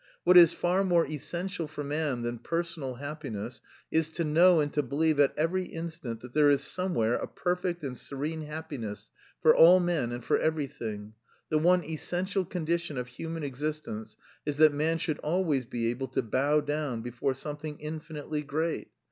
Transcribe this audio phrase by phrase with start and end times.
[0.23, 3.61] What is far more essential for man than personal happiness
[3.91, 7.83] is to know and to believe at every instant that there is somewhere a perfect
[7.83, 9.11] and serene happiness
[9.43, 11.13] for all men and for everything....
[11.49, 16.23] The one essential condition of human existence is that man should always be able to
[16.23, 18.87] bow down before something infinitely great.